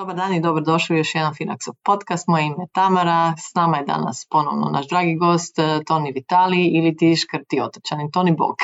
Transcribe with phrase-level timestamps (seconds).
[0.00, 2.28] Dobar dan i dobrodošli u još jedan Finaxov podcast.
[2.28, 6.62] Moje ime je Tamara, s nama je danas ponovno naš dragi gost eh, Toni Vitali
[6.66, 8.10] ili ti škrti otočanin.
[8.10, 8.56] Toni Bog.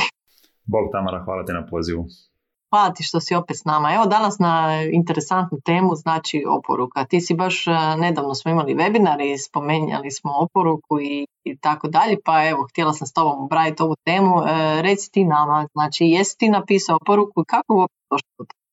[0.64, 2.04] Bog Tamara, hvala ti na pozivu.
[2.70, 3.94] Hvala ti što si opet s nama.
[3.94, 7.04] Evo danas na interesantnu temu znači oporuka.
[7.04, 11.88] Ti si baš eh, nedavno smo imali webinar i spomenjali smo oporuku i, i tako
[11.88, 14.34] dalje, pa evo htjela sam s tobom obraditi ovu temu.
[14.42, 18.65] E, reci ti nama, znači jesi ti napisao oporuku i kako uopće došlo do E,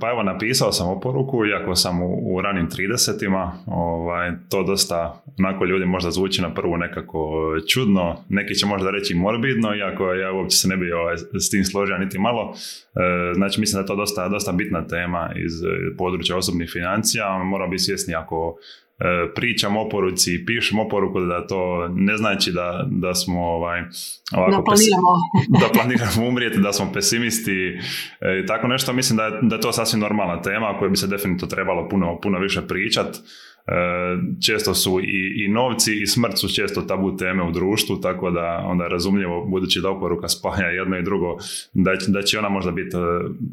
[0.00, 5.64] pa evo, napisao sam oporuku, iako sam u, u ranim 30-ima, ovaj, to dosta, onako
[5.64, 7.30] ljudi možda zvuči na prvu nekako
[7.72, 11.64] čudno, neki će možda reći morbidno, iako ja uopće se ne bi ovaj, s tim
[11.64, 12.54] složio niti malo.
[12.54, 15.52] E, znači, mislim da je to dosta, dosta bitna tema iz
[15.98, 18.85] područja osobnih financija, moramo biti svjesni ako E,
[19.34, 23.80] pričam o poruci, pišem oporuku da to ne znači da, da smo ovaj,
[24.32, 25.12] ovako da planiramo.
[25.62, 27.78] da planiramo umrijeti, da smo pesimisti
[28.20, 28.92] e, i tako nešto.
[28.92, 31.88] Mislim da je, da je to sasvim normalna tema o kojoj bi se definitivno trebalo
[31.88, 33.18] puno, puno više pričati.
[33.66, 33.72] E,
[34.46, 38.62] često su i, i novci i smrt su često tabu teme u društvu, tako da
[38.64, 41.36] onda razumljivo, budući da oporuka spaja jedno i drugo,
[41.72, 43.00] da, da će ona možda biti e,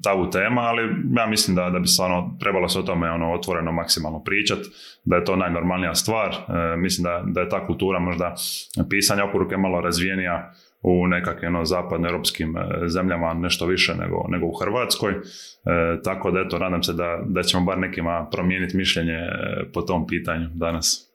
[0.03, 0.81] tabu tema, ali
[1.17, 4.69] ja mislim da, da bi stvarno trebalo se o tome ono, otvoreno maksimalno pričati,
[5.05, 6.29] da je to najnormalnija stvar.
[6.29, 8.35] E, mislim da, da je ta kultura možda
[8.89, 10.53] pisanja oporuke malo razvijenija
[10.83, 15.11] u nekakvim ono, zapadnoeuropskim e, zemljama nešto više nego, nego u Hrvatskoj.
[15.11, 15.19] E,
[16.03, 20.07] tako da eto, nadam se da, da ćemo bar nekima promijeniti mišljenje e, po tom
[20.07, 21.09] pitanju danas.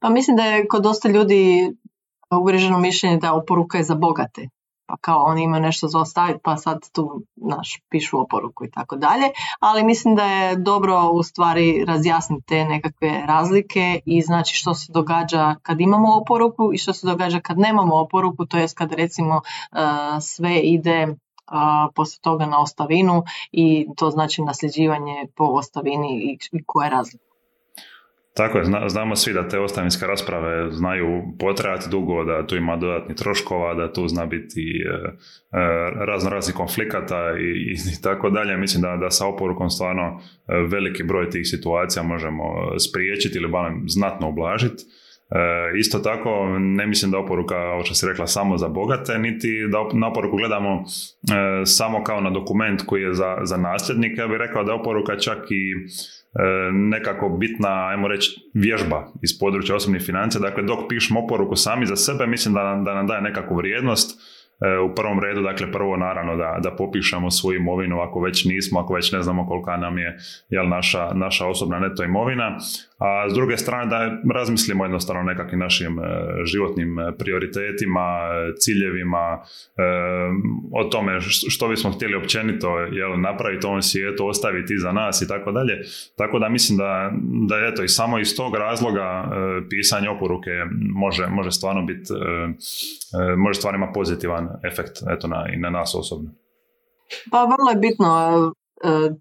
[0.00, 1.70] Pa mislim da je kod dosta ljudi
[2.40, 4.48] uvriježeno mišljenje da oporuka je za bogate
[4.94, 8.96] pa kao oni imaju nešto za ostaviti pa sad tu naš pišu oporuku i tako
[8.96, 9.24] dalje,
[9.60, 14.92] ali mislim da je dobro u stvari razjasniti te nekakve razlike i znači što se
[14.92, 19.34] događa kad imamo oporuku i što se događa kad nemamo oporuku, to jest kad recimo
[19.36, 19.78] uh,
[20.20, 21.16] sve ide uh,
[21.94, 27.33] poslije toga na ostavinu i to znači nasljeđivanje po ostavini i koja je razlika.
[28.36, 33.16] Tako je, znamo svi da te ostavinske rasprave znaju potrajati dugo, da tu ima dodatnih
[33.16, 38.56] troškova, da tu zna biti e, e, razno raznih konflikata i, i, tako dalje.
[38.56, 42.44] Mislim da, da sa oporukom stvarno e, veliki broj tih situacija možemo
[42.90, 44.84] spriječiti ili barem znatno ublažiti.
[45.78, 49.98] isto tako, ne mislim da oporuka, ovo što si rekla, samo za bogate, niti da
[49.98, 50.84] na oporuku gledamo
[51.64, 54.20] samo kao na dokument koji je za, za nasljednike.
[54.20, 55.74] Ja bih rekao da oporuka čak i
[56.72, 60.40] nekako bitna, ajmo reći, vježba iz područja osobnih financija.
[60.40, 64.20] Dakle, dok pišemo oporuku sami za sebe, mislim da nam, da nam daje nekakvu vrijednost
[64.60, 68.80] E, u prvom redu, dakle prvo naravno da, da popišemo svoju imovinu ako već nismo,
[68.80, 70.18] ako već ne znamo kolika nam je
[70.48, 72.58] jel, naša, naša osobna neto imovina,
[73.04, 76.02] a s druge strane da razmislimo jednostavno o nekakvim našim e,
[76.44, 78.28] životnim prioritetima,
[78.58, 79.42] ciljevima,
[79.76, 79.82] e,
[80.72, 81.20] o tome
[81.50, 85.80] što bismo htjeli općenito jel, napraviti u ovom svijetu, ostaviti iza nas i tako dalje.
[86.16, 87.12] Tako da mislim da,
[87.48, 89.30] da eto i samo iz tog razloga
[89.70, 90.50] pisanje oporuke
[90.94, 92.12] može, može stvarno biti
[93.36, 96.30] može stvarno imati pozitivan efekt eto, na, i na nas osobno.
[97.30, 98.08] Pa vrlo je bitno,
[98.84, 99.14] e,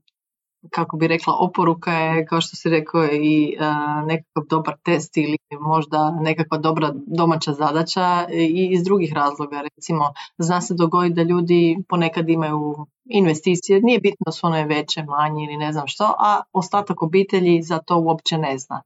[0.70, 3.66] kako bi rekla, oporuka je, kao što si rekao, i e,
[4.06, 9.62] nekakav dobar test ili možda nekakva dobra domaća zadaća i iz drugih razloga.
[9.62, 10.04] Recimo,
[10.38, 12.76] zna se dogoditi da ljudi ponekad imaju
[13.06, 17.80] investicije, nije bitno su one veće, manje ili ne znam što, a ostatak obitelji za
[17.80, 18.82] to uopće ne zna.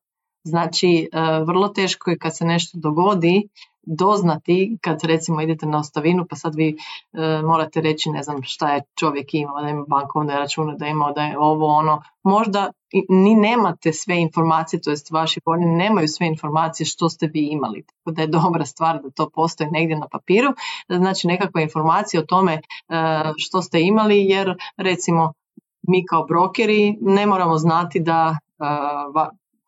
[0.48, 3.48] Znači, e, vrlo teško je kad se nešto dogodi
[3.88, 6.70] doznati kad recimo idete na ostavinu pa sad vi
[7.14, 11.12] e, morate reći ne znam šta je čovjek imao, da ima bankovne račune, da ima
[11.12, 12.72] da je ovo ono, možda
[13.10, 17.84] ni nemate sve informacije, to jest vaši voljeni nemaju sve informacije što ste vi imali,
[17.86, 20.50] tako da je dobra stvar da to postoji negdje na papiru,
[20.90, 22.60] znači nekakva informacija o tome e,
[23.38, 25.34] što ste imali jer recimo
[25.88, 28.64] mi kao brokeri ne moramo znati da e,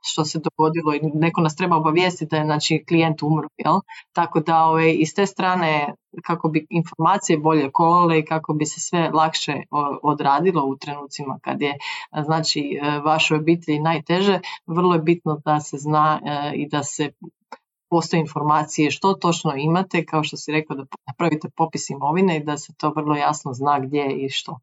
[0.01, 3.47] što se dogodilo i neko nas treba obavijestiti da je znači, klijent umro.
[3.57, 3.79] Jel?
[4.13, 5.93] Tako da ove, ovaj, iz te strane
[6.23, 9.53] kako bi informacije bolje kolale i kako bi se sve lakše
[10.03, 11.77] odradilo u trenucima kad je
[12.25, 17.11] znači e, vašoj obitelji najteže, vrlo je bitno da se zna e, i da se
[17.89, 22.57] postoje informacije što točno imate, kao što si rekao da napravite popis imovine i da
[22.57, 24.59] se to vrlo jasno zna gdje i što.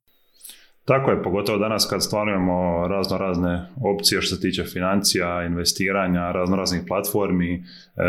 [0.87, 6.57] Tako je, pogotovo danas kad stvarujemo razno razne opcije što se tiče financija, investiranja, razno
[6.57, 7.61] raznih platformi, e,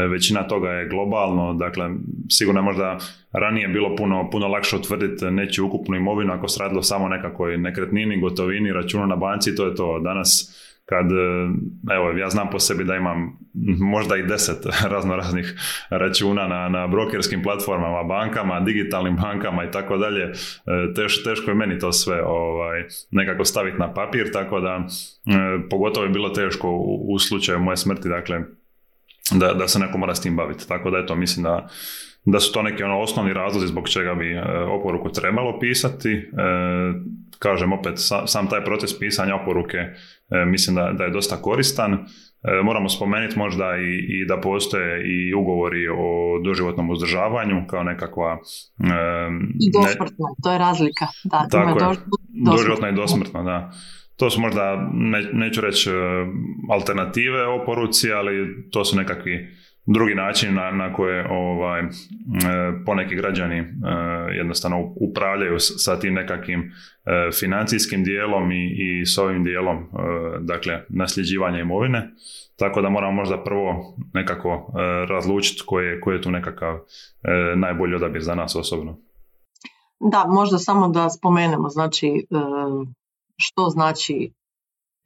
[0.07, 1.89] većina toga je globalno, dakle
[2.29, 2.97] sigurno je možda
[3.31, 8.21] ranije bilo puno, puno lakše utvrditi neću ukupnu imovinu ako se radilo samo nekakvoj nekretnini,
[8.21, 9.99] gotovini, računu na banci, to je to.
[9.99, 10.57] Danas
[10.89, 11.05] kad,
[11.91, 13.39] evo, ja znam po sebi da imam
[13.79, 15.53] možda i deset razno raznih
[15.89, 20.31] računa na, na brokerskim platformama, bankama, digitalnim bankama i tako dalje,
[21.23, 24.87] teško je meni to sve ovaj, nekako staviti na papir, tako da
[25.69, 28.41] pogotovo je bilo teško u, u slučaju moje smrti, dakle,
[29.31, 30.67] da, da se neko mora s tim baviti.
[30.67, 31.67] Tako da eto, mislim da,
[32.31, 34.41] da su to neki ono osnovni razlozi zbog čega bi e,
[34.79, 36.11] oporuku trebalo pisati.
[36.11, 36.21] E,
[37.39, 37.93] kažem opet,
[38.25, 42.05] sam taj proces pisanja oporuke e, mislim da, da je dosta koristan.
[42.63, 48.37] Moramo spomenuti možda i, i da postoje i ugovori o doživotnom uzdržavanju kao nekakva...
[49.59, 51.05] I dosmrtno, to je razlika.
[51.23, 51.97] Da, tako je,
[52.51, 53.71] doživotno i dosmrtno, da.
[54.15, 54.91] To su možda,
[55.33, 55.89] neću reći
[56.69, 59.47] alternative oporuci, ali to su nekakvi
[59.87, 61.85] drugi način na, na koje ovaj, e,
[62.85, 63.65] poneki građani e,
[64.37, 66.71] jednostavno upravljaju sa tim nekakvim e,
[67.39, 69.89] financijskim dijelom i, i s ovim dijelom
[70.41, 72.11] dakle nasljeđivanja imovine.
[72.55, 74.73] Tako da moramo možda prvo nekako
[75.09, 76.79] razlučiti koji je, koji je tu nekakav
[77.55, 78.97] najbolji odabir za nas osobno.
[80.11, 82.27] Da, možda samo da spomenemo, znači
[83.37, 84.33] što znači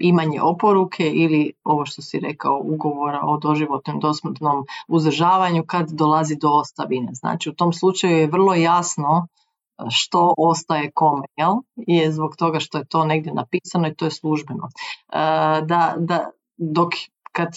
[0.02, 6.50] imanje oporuke ili ovo što si rekao ugovora o doživotnom dosmrtnom uzdržavanju kad dolazi do
[6.50, 7.14] ostavine.
[7.14, 11.54] Znači u tom slučaju je vrlo jasno e, što ostaje kome, jel?
[11.76, 14.68] je zbog toga što je to negdje napisano i to je službeno.
[14.68, 15.18] E,
[15.62, 16.94] da, da, dok
[17.32, 17.48] kad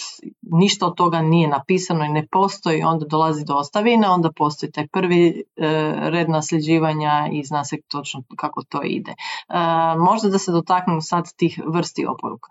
[0.43, 4.87] ništa od toga nije napisano i ne postoji, onda dolazi do ostavine, onda postoji taj
[4.87, 5.65] prvi e,
[6.11, 9.11] red nasljeđivanja i zna se točno kako to ide.
[9.11, 9.15] E,
[9.99, 12.51] možda da se dotaknemo sad tih vrsti oporuka.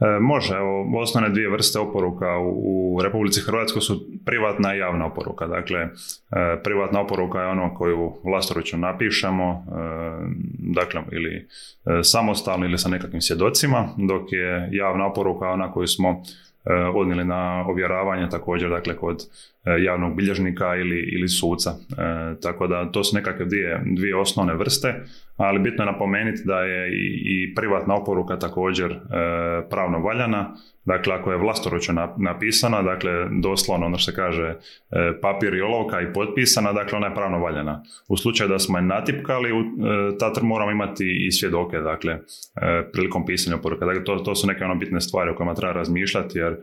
[0.00, 0.56] E, može,
[1.02, 5.46] osnovne dvije vrste oporuka u, Republici Hrvatskoj su privatna i javna oporuka.
[5.46, 5.88] Dakle, e,
[6.64, 9.64] privatna oporuka je ono koju vlastoručno napišemo,
[10.72, 11.48] dakle, ili
[12.02, 16.22] samostalno ili sa nekakvim svjedocima, dok je javna oporuka ona koju smo
[16.94, 19.22] odnijeli na ovjeravanje također dakle kod
[19.84, 21.70] javnog bilježnika ili, ili suca.
[22.42, 24.94] tako da to su nekakve dvije, dvije osnovne vrste
[25.36, 26.90] ali bitno je napomenuti da je
[27.24, 28.98] i, privatna oporuka također e,
[29.70, 30.54] pravno valjana.
[30.84, 33.10] Dakle, ako je vlastoručno napisana, dakle,
[33.42, 34.56] doslovno ono što se kaže e,
[35.20, 37.82] papir i olovka i potpisana, dakle, ona je pravno valjana.
[38.08, 39.54] U slučaju da smo je natipkali, e,
[40.18, 42.18] tad moramo imati i svjedoke, dakle,
[42.92, 43.86] prilikom pisanja oporuka.
[43.86, 46.56] Dakle, to, to su neke ono bitne stvari o kojima treba razmišljati, jer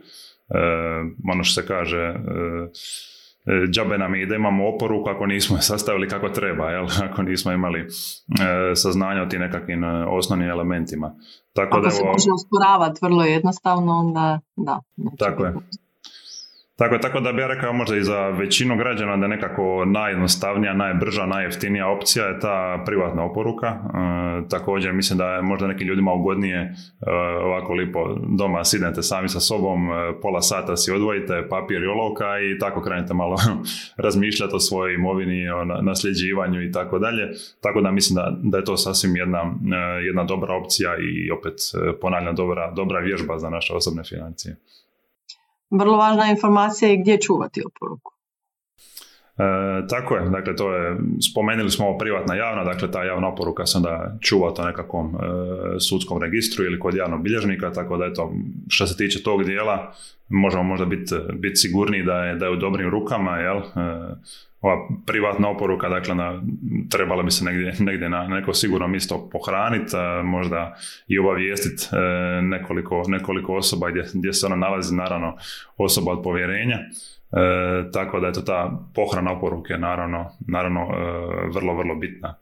[1.32, 2.14] ono što se kaže,
[3.46, 6.86] E, džabe nam je da imamo oporuku ako nismo je sastavili kako treba, jel?
[7.10, 7.86] ako nismo imali e,
[8.74, 11.14] saznanja o tim nekakvim osnovnim elementima.
[11.52, 14.80] Tako ako da, se može usporavati vrlo jednostavno, onda da.
[15.18, 15.54] Tako je.
[16.80, 21.26] Tako, tako da bih ja rekao možda i za većinu građana da nekako najjednostavnija, najbrža,
[21.26, 23.66] najjeftinija opcija je ta privatna oporuka.
[23.66, 23.78] E,
[24.48, 26.74] također mislim da je možda nekim ljudima ugodnije e,
[27.44, 29.92] ovako lipo doma sidnete sami sa sobom, e,
[30.22, 33.36] pola sata si odvojite papir i olovka i tako krenete malo
[34.04, 37.28] razmišljati o svojoj imovini, o nasljeđivanju i tako dalje.
[37.60, 39.54] Tako da mislim da, da je to sasvim jedna,
[40.06, 41.54] jedna dobra opcija i opet
[42.00, 44.56] ponavljam dobra, dobra vježba za naše osobne financije.
[45.70, 48.12] Vrlo važna informacija je gdje čuvati oporuku.
[49.38, 50.96] E, tako je, dakle to je,
[51.30, 55.18] spomenuli smo ovo privatna javna, dakle ta javna oporuka se onda čuva to nekakvom e,
[55.80, 58.32] sudskom registru ili kod javnog bilježnika, tako da eto,
[58.68, 59.92] što se tiče tog dijela,
[60.30, 63.56] možemo možda biti bit sigurniji da je, da je u dobrim rukama, jel?
[63.56, 63.62] E,
[64.60, 66.42] ova privatna oporuka, dakle, na,
[66.90, 70.74] trebala bi se negdje, negdje na neko sigurno mjesto pohraniti, možda
[71.08, 75.36] i obavijestiti e, nekoliko, nekoliko osoba gdje, gdje se ona nalazi, naravno,
[75.76, 76.76] osoba od povjerenja.
[76.76, 80.94] E, tako da je to ta pohrana oporuke naravno, naravno e,
[81.54, 82.34] vrlo, vrlo bitna.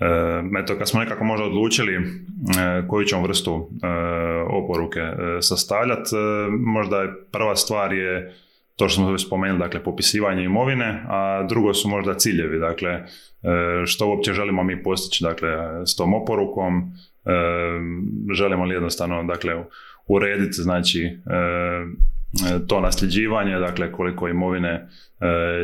[0.00, 2.00] E, eto, kad smo nekako možda odlučili e,
[2.88, 3.86] koju ćemo vrstu e,
[4.50, 5.00] oporuke
[5.40, 6.16] sastavljati,
[6.58, 8.34] možda prva stvar je
[8.76, 13.02] to što smo spomenuli, dakle popisivanje imovine, a drugo su možda ciljevi, dakle
[13.86, 15.50] što uopće želimo mi postići dakle,
[15.86, 16.92] s tom oporukom,
[18.32, 19.64] želimo li jednostavno dakle,
[20.06, 21.18] urediti znači
[22.68, 24.88] to nasljeđivanje, dakle koliko imovine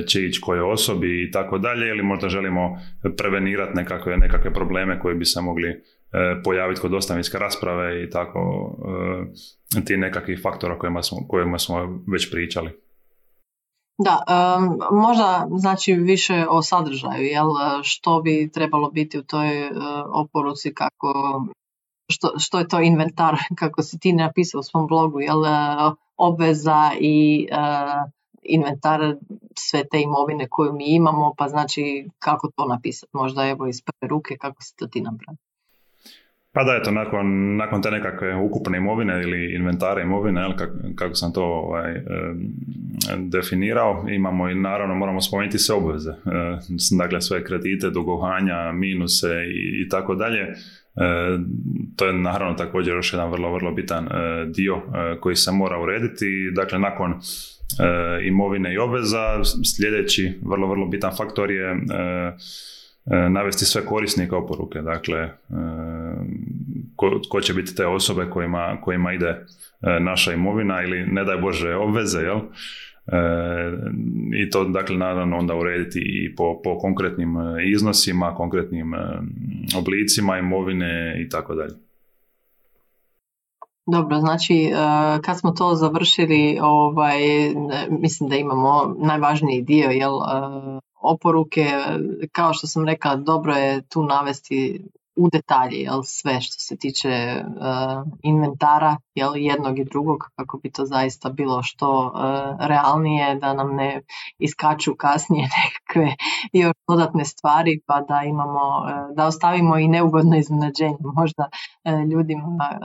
[0.09, 2.79] će ići koje osobi i tako dalje, ili možda želimo
[3.17, 5.83] prevenirati nekakve, nekakve probleme koje bi se mogli
[6.45, 8.71] pojaviti kod ostavinske rasprave i tako
[9.85, 12.71] ti nekakvih faktora kojima smo, kojima smo već pričali.
[13.99, 14.25] Da,
[14.91, 17.47] možda znači više o sadržaju, jel,
[17.83, 19.49] što bi trebalo biti u toj
[20.13, 21.13] oporuci, kako,
[22.09, 25.43] što, što je to inventar, kako si ti napisao u svom blogu, jel,
[26.17, 27.49] obveza i
[28.43, 29.17] inventar
[29.57, 34.09] sve te imovine koju mi imamo, pa znači kako to napisati, možda evo iz prve
[34.09, 35.39] ruke, kako si to ti napravio.
[36.55, 41.15] Pa da, eto, nakon, nakon te nekakve ukupne imovine ili inventare imovine, jel, kako, kako
[41.15, 42.03] sam to ovaj,
[43.19, 46.11] definirao, imamo i naravno moramo spomenuti sve obveze.
[46.11, 46.15] E,
[46.99, 50.55] dakle, sve kredite, dugovanja, minuse i, i tako dalje.
[50.97, 51.39] E,
[51.97, 54.11] to je naravno također još jedan vrlo, vrlo bitan e,
[54.47, 54.83] dio
[55.21, 56.51] koji se mora urediti.
[56.55, 57.15] Dakle, nakon
[58.23, 59.45] imovine i obveza,
[59.77, 61.77] sljedeći vrlo, vrlo bitan faktor je
[63.07, 65.31] E, navesti sve korisnike oporuke, dakle e,
[66.97, 71.37] ko, ko će biti te osobe kojima, kojima ide e, naša imovina ili ne daj
[71.37, 72.41] Bože obveze, jel?
[74.35, 77.35] I to dakle naravno onda urediti i po, po konkretnim
[77.75, 78.93] iznosima, konkretnim
[79.79, 81.75] oblicima imovine i tako dalje.
[83.87, 84.71] Dobro, znači
[85.25, 87.19] kad smo to završili, ovaj,
[87.91, 90.13] mislim da imamo najvažniji dio jel,
[91.03, 91.67] oporuke,
[92.33, 94.85] kao što sam rekla, dobro je tu navesti
[95.17, 100.73] u detalji jel, sve što se tiče uh, inventara jel, jednog i drugog kako bi
[100.73, 104.03] to zaista bilo što uh, realnije da nam ne
[104.39, 106.17] iskaču kasnije nekakve
[106.53, 111.49] još dodatne stvari pa da imamo uh, da ostavimo i neugodno iznenađenje možda
[112.11, 112.81] ljudima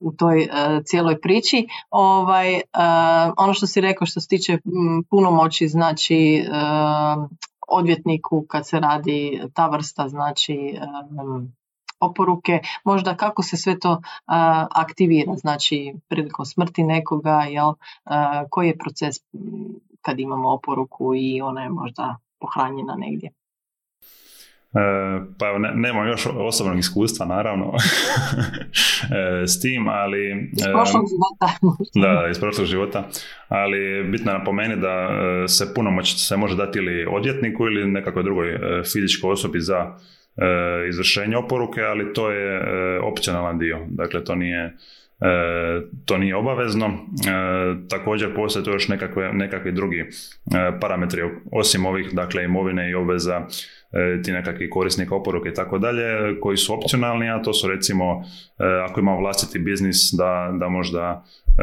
[0.00, 0.48] u toj
[0.84, 1.66] cijeloj priči.
[1.90, 2.60] Ovaj
[3.36, 4.58] ono što si rekao što se tiče
[5.10, 6.44] punomoći znači
[7.68, 10.78] odvjetniku kad se radi ta vrsta znači
[12.00, 14.00] oporuke, možda kako se sve to
[14.70, 17.72] aktivira, znači prilikom smrti nekoga, jel,
[18.50, 19.16] koji je proces
[20.02, 23.30] kad imamo oporuku i ona je možda pohranjena negdje.
[24.74, 27.72] E, pa ne, nemam još osobnog iskustva naravno
[29.42, 30.50] e, s tim, ali...
[30.52, 31.58] Iz prošlog života.
[32.02, 33.08] da, iz prošlog života,
[33.48, 35.08] ali bitno je napomenuti da
[35.44, 38.58] e, se punomoć se može dati ili odjetniku ili nekakvoj drugoj
[38.92, 39.96] fizičkoj osobi za
[40.88, 42.60] izvršenje oporuke, ali to je
[43.00, 44.76] opcionalan dio, dakle to nije
[46.04, 46.90] to nije obavezno.
[47.88, 50.04] također postoje tu još nekakve, nekakvi drugi
[50.80, 53.46] parametri osim ovih dakle imovine i obveza
[53.83, 53.83] E,
[54.22, 58.04] ti nekakvi korisnika oporuke i tako dalje, koji su opcionalni, a to su recimo
[58.58, 61.24] e, ako imamo vlastiti biznis da, da možda
[61.58, 61.62] e,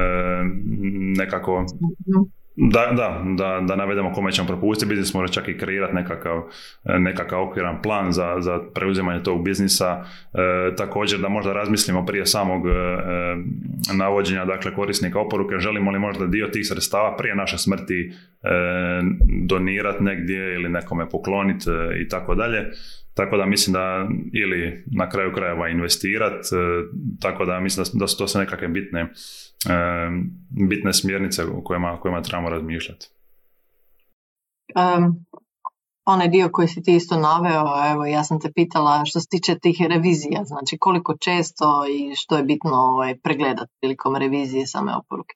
[1.18, 1.66] nekako
[2.56, 6.42] da, da, da, da navedemo kome ćemo propustiti biznis, može čak i kreirati nekakav,
[6.84, 10.06] nekakav okviran plan za, za preuzimanje tog biznisa.
[10.78, 12.72] također da možda razmislimo prije samog e,
[13.98, 18.12] navođenja dakle, korisnika oporuke, želimo li možda dio tih sredstava prije naše smrti
[18.44, 18.50] e,
[19.44, 21.70] donirati negdje ili nekome pokloniti
[22.02, 22.66] i tako dalje.
[23.14, 26.50] Tako da mislim da ili na kraju krajeva investirati,
[27.22, 29.08] tako da mislim da, da su to sve nekakve bitne
[30.50, 33.08] bitne smjernice u kojima, kojima trebamo razmišljati.
[34.76, 35.26] Um,
[36.06, 39.60] onaj dio koji si ti isto naveo, evo ja sam te pitala što se tiče
[39.60, 45.36] tih revizija, znači koliko često i što je bitno ovaj, pregledati prilikom revizije same oporuke.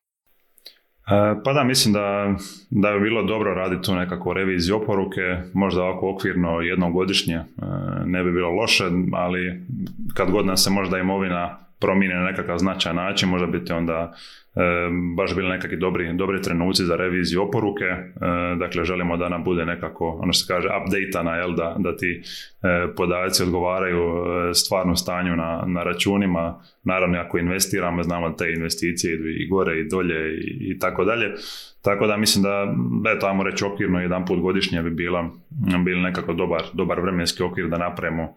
[1.07, 2.35] E, pa da, mislim da,
[2.69, 5.21] da bi bilo dobro raditi tu nekakvu reviziju oporuke,
[5.53, 7.45] možda ovako okvirno jednom godišnje e,
[8.05, 9.65] ne bi bilo loše, ali
[10.13, 14.17] kad god nam se možda imovina promijene na nekakav značajan način, može biti onda e,
[15.15, 17.85] baš bili nekakvi dobri, dobri trenuci za reviziju oporuke,
[18.59, 22.21] dakle želimo da nam bude nekako, ono što se kaže, updateana, jel, da, da ti
[22.63, 28.53] e, podaci odgovaraju e, stvarnom stanju na, na računima, naravno ako investiramo, znamo da te
[28.53, 31.33] investicije idu i gore i dolje i, i tako dalje,
[31.81, 32.75] tako da mislim da,
[33.15, 35.29] eto, ajmo reći okvirno jedan put godišnje bi bila,
[35.85, 38.33] bil nekako dobar, dobar vremenski okvir da napravimo e,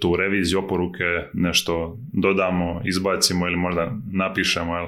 [0.00, 4.86] tu reviziju oporuke, nešto dodamo, izbacimo ili možda napišemo jel,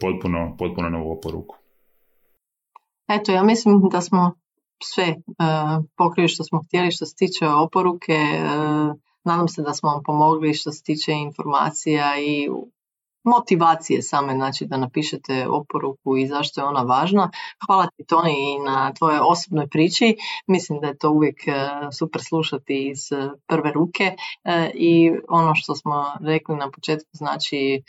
[0.00, 1.56] potpuno, potpuno novu oporuku.
[3.08, 4.34] Eto, ja mislim da smo
[4.84, 5.16] sve e,
[5.96, 8.12] pokrili što smo htjeli što se tiče oporuke.
[8.12, 8.38] E,
[9.24, 12.48] nadam se da smo vam pomogli što se tiče informacija i
[13.24, 17.30] motivacije same, znači da napišete oporuku i zašto je ona važna.
[17.66, 20.16] Hvala ti Toni i na tvojoj osobnoj priči.
[20.46, 21.52] Mislim da je to uvijek e,
[21.98, 27.82] super slušati iz e, prve ruke e, i ono što smo rekli na početku znači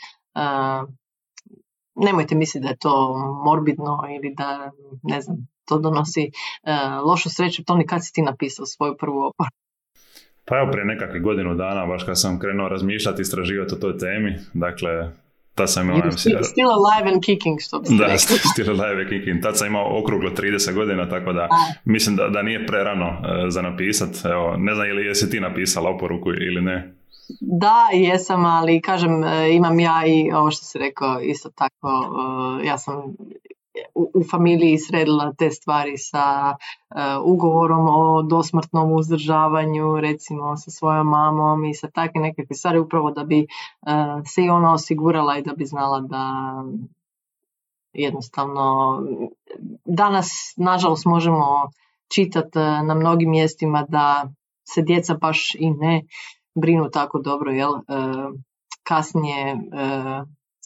[1.94, 4.70] nemojte misliti da je to morbidno ili da
[5.02, 5.36] ne znam,
[5.68, 6.30] to donosi
[7.06, 7.64] lošu sreću.
[7.64, 9.54] Toni, kad si ti napisao svoju prvu oporuku?
[10.44, 14.38] Pa evo prije nekakvih godinu dana, baš kad sam krenuo razmišljati, istraživati o toj temi,
[14.54, 15.10] dakle
[15.54, 16.10] Tad sam imao...
[16.10, 18.18] Still, still alive and kicking, što bi Da,
[18.52, 19.42] still alive and kicking.
[19.42, 21.48] Tad sam imao okruglo 30 godina, tako da
[21.84, 24.24] mislim da, da nije prerano uh, za napisat.
[24.24, 26.94] Evo, ne znam ili jesi ti napisala oporuku ili ne.
[27.40, 32.64] Da, jesam, ali kažem, e, imam ja i ovo što si rekao, isto tako, uh,
[32.66, 33.02] ja sam
[33.94, 36.56] u, familiji sredila te stvari sa
[37.24, 43.24] ugovorom o dosmrtnom uzdržavanju, recimo sa svojom mamom i sa takvim nekakve stvari upravo da
[43.24, 43.46] bi
[44.26, 46.54] se i ona osigurala i da bi znala da
[47.92, 48.98] jednostavno
[49.84, 51.70] danas nažalost možemo
[52.14, 54.28] čitati na mnogim mjestima da
[54.64, 56.02] se djeca baš i ne
[56.54, 57.72] brinu tako dobro jel
[58.82, 59.56] kasnije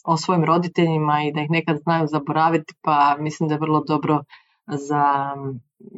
[0.05, 4.23] o svojim roditeljima i da ih nekad znaju zaboraviti, pa mislim da je vrlo dobro
[4.67, 5.35] za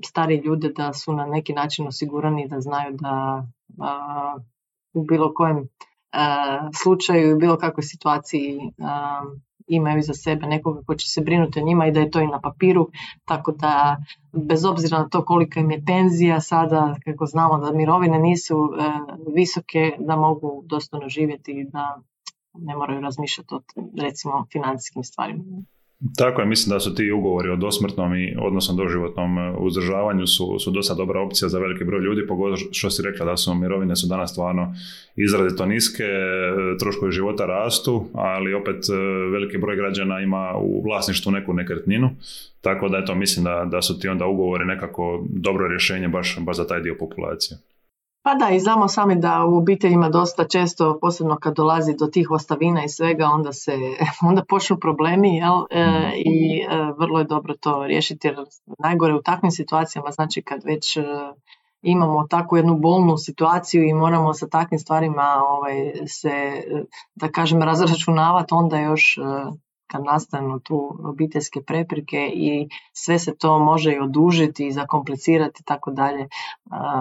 [0.06, 3.44] stari ljude da su na neki način osigurani da znaju da
[4.94, 5.68] u bilo kojem
[6.84, 8.60] slučaju i bilo kakvoj situaciji
[9.76, 12.28] imaju za sebe nekoga ko će se brinuti o njima i da je to i
[12.28, 12.90] na papiru,
[13.26, 13.98] tako da
[14.34, 18.56] bez obzira na to kolika im je penzija sada, kako znamo da mirovine nisu
[19.36, 22.02] visoke, da mogu dostojno živjeti i da
[22.54, 23.62] ne moraju razmišljati o
[24.02, 25.44] recimo financijskim stvarima.
[26.18, 30.60] Tako je, mislim da su ti ugovori o dosmrtnom i odnosno doživotnom e, uzdržavanju su,
[30.60, 33.96] su dosta dobra opcija za veliki broj ljudi, pogotovo što si rekla da su mirovine
[33.96, 34.74] su danas stvarno
[35.16, 38.96] izrazito niske, e, troškovi života rastu, ali opet e,
[39.32, 42.10] veliki broj građana ima u vlasništvu neku nekretninu,
[42.62, 46.58] tako da eto mislim da, da su ti onda ugovori nekako dobro rješenje baš, baš
[46.58, 47.58] za taj dio populacije.
[48.24, 52.32] Pa da, i znamo sami da u obiteljima dosta često, posebno kad dolazi do tih
[52.32, 53.72] ostavina i svega, onda se
[54.30, 55.64] onda počnu problemi jel?
[55.70, 56.12] E, mhm.
[56.16, 58.36] i e, vrlo je dobro to riješiti jer
[58.80, 61.04] najgore u takvim situacijama, znači kad već e,
[61.82, 66.64] imamo takvu jednu bolnu situaciju i moramo sa takvim stvarima ovaj, se,
[67.16, 69.18] da kažem, razračunavati, onda još
[69.92, 75.66] kad nastanu tu obiteljske preprike i sve se to može i odužiti i zakomplicirati i
[75.66, 76.28] tako dalje.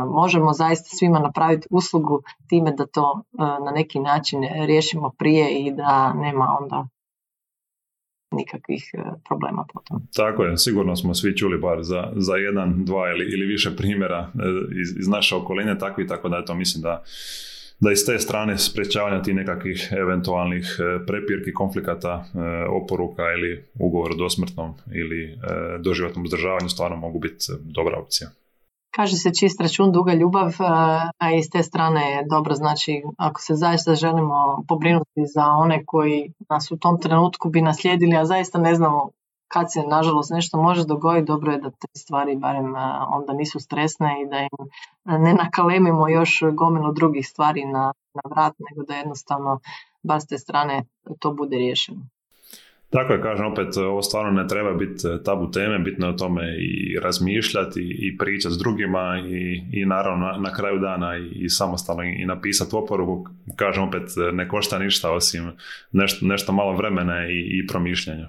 [0.06, 3.22] Možemo zaista svima napraviti uslugu time da to
[3.64, 6.88] na neki način riješimo prije i da nema onda
[8.32, 10.00] nikakvih e, problema potom.
[10.16, 14.30] Tako je, sigurno smo svi čuli bar za, za jedan, dva ili, ili više primjera
[14.34, 14.38] e,
[14.82, 17.02] iz, iz naše okoline takvi, tako da to mislim da
[17.80, 24.10] da iz te strane sprečavanja tih nekakvih eventualnih e, prepirki, konflikata, e, oporuka ili ugovor
[24.10, 25.36] o dosmrtnom ili e,
[25.78, 28.30] doživotnom uzdržavanju stvarno mogu biti dobra opcija.
[28.94, 30.56] Kaže se čist račun, duga ljubav,
[31.18, 36.32] a iz te strane je dobro, znači ako se zaista želimo pobrinuti za one koji
[36.48, 39.10] nas u tom trenutku bi naslijedili, a zaista ne znamo
[39.52, 42.74] kad se nažalost nešto može dogoditi, dobro je da te stvari barem
[43.08, 44.56] onda nisu stresne i da im
[45.24, 49.60] ne nakalemimo još gomilu drugih stvari na, na vrat, nego da jednostavno
[50.02, 50.84] bar s te strane
[51.18, 52.00] to bude riješeno.
[52.90, 56.42] Tako je, kažem opet, ovo stvarno ne treba biti tabu teme, bitno je o tome
[56.58, 61.48] i razmišljati i pričati s drugima i, i naravno na, na kraju dana i, i
[61.48, 65.52] samostalno i napisati oporuku, kažem opet, ne košta ništa osim
[65.92, 68.28] nešto, nešto malo vremena i, i promišljanja.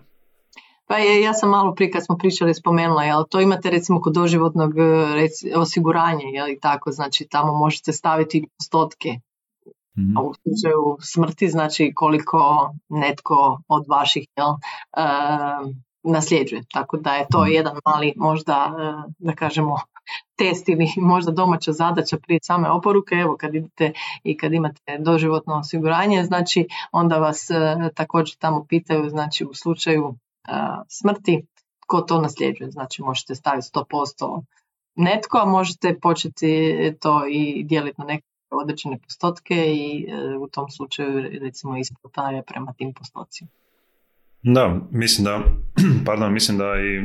[0.92, 4.14] Pa je, ja sam malo prije kad smo pričali spomenula, jel, to imate recimo kod
[4.14, 9.10] doživotnog e, osiguranja, jel, i tako, znači tamo možete staviti postotke.
[9.98, 15.72] mm A u slučaju smrti, znači koliko netko od vaših jel, uh,
[16.04, 16.64] nasljeđuje.
[16.74, 17.52] Tako da je to mhm.
[17.52, 19.76] jedan mali možda, e, da kažemo,
[20.38, 23.16] test ili možda domaća zadaća prije same oporuke.
[23.16, 27.48] Evo kad idete i kad imate doživotno osiguranje, znači onda vas
[27.96, 30.16] također tamo pitaju, znači u slučaju
[30.90, 31.46] smrti,
[31.88, 32.72] ko to nasljeđuje.
[32.72, 34.44] Znači možete staviti 100%
[34.96, 40.70] netko, a možete početi to i dijeliti na neke određene postotke i e, u tom
[40.70, 43.50] slučaju recimo isplata prema tim postocima.
[44.44, 45.42] Da, mislim da,
[46.06, 47.02] pardon, mislim da i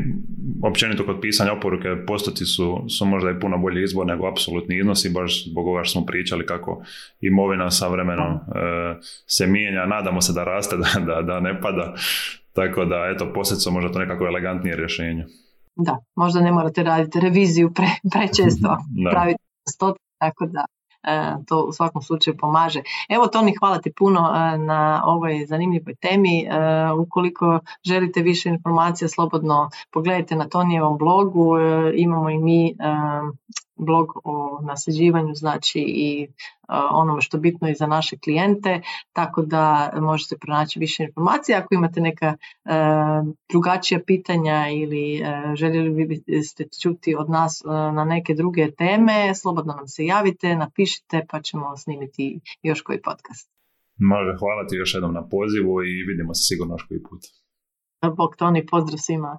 [0.69, 5.11] općenito kod pisanja oporuke postoci su, su možda i puno bolji izbor nego apsolutni iznosi,
[5.11, 6.83] baš zbog ovoga što smo pričali kako
[7.21, 8.39] imovina sa vremenom e,
[9.27, 11.95] se mijenja, nadamo se da raste, da, da, da ne pada,
[12.57, 15.25] tako da, eto, posljedica možda to nekako elegantnije rješenje.
[15.77, 18.77] Da, možda ne morate raditi reviziju pre, prečesto,
[19.13, 20.65] praviti stot, tako da
[21.03, 22.83] e, to u svakom slučaju pomaže.
[23.09, 26.41] Evo Toni, hvala ti puno e, na ovoj zanimljivoj temi.
[26.41, 26.49] E,
[26.93, 31.59] ukoliko želite više informacija, slobodno pogledajte na Tonijevom blogu.
[31.95, 32.77] Imamo i mi
[33.77, 36.29] blog o nasljeđivanju, znači i
[36.69, 38.81] onome što je bitno i za naše klijente,
[39.13, 41.59] tako da možete pronaći više informacija.
[41.59, 42.37] Ako imate neka
[43.49, 45.25] drugačija pitanja ili
[45.55, 47.63] željeli biste čuti od nas
[47.95, 53.51] na neke druge teme, slobodno nam se javite, napišite pa ćemo snimiti još koji podcast.
[53.99, 57.21] Može, hvala ti još jednom na pozivu i vidimo se sigurno još koji put.
[58.17, 59.39] Bog Toni, pozdrav svima.